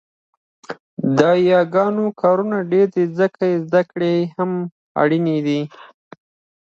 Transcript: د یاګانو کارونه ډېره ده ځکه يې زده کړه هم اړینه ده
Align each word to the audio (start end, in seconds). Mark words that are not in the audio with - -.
د 1.17 1.19
یاګانو 1.51 2.05
کارونه 2.21 2.57
ډېره 2.71 2.91
ده 2.95 3.03
ځکه 3.19 3.41
يې 3.51 3.57
زده 3.65 3.81
کړه 3.91 4.11
هم 4.35 4.51
اړینه 5.01 5.35
ده 5.47 5.59